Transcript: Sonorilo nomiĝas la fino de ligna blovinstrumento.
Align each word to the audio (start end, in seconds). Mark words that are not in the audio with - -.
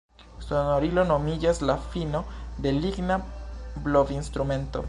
Sonorilo 0.45 1.03
nomiĝas 1.09 1.61
la 1.71 1.75
fino 1.93 2.23
de 2.65 2.75
ligna 2.81 3.23
blovinstrumento. 3.89 4.79